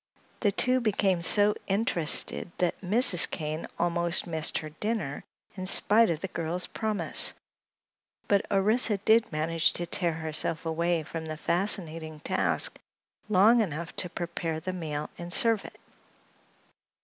The 0.39 0.51
two 0.51 0.79
became 0.81 1.21
so 1.21 1.53
interested 1.67 2.51
that 2.57 2.81
Mrs. 2.81 3.29
Kane 3.29 3.67
almost 3.77 4.25
missed 4.25 4.57
her 4.57 4.71
dinner 4.71 5.23
in 5.55 5.67
spite 5.67 6.09
of 6.09 6.21
the 6.21 6.27
girl's 6.29 6.65
promise; 6.65 7.35
but 8.27 8.43
Orissa 8.51 8.97
did 8.97 9.31
manage 9.31 9.73
to 9.73 9.85
tear 9.85 10.13
herself 10.13 10.65
away 10.65 11.03
from 11.03 11.25
the 11.27 11.37
fascinating 11.37 12.19
task 12.21 12.79
long 13.29 13.61
enough 13.61 13.95
to 13.97 14.09
prepare 14.09 14.59
the 14.59 14.73
meal 14.73 15.11
and 15.19 15.31
serve 15.31 15.65
it. 15.65 15.79